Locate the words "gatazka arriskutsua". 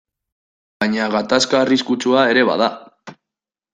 1.15-2.25